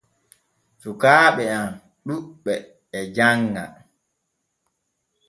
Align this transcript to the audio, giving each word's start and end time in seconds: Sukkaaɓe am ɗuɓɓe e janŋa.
Sukkaaɓe 0.81 1.43
am 1.59 1.67
ɗuɓɓe 2.05 2.53
e 2.97 2.99
janŋa. 3.15 3.63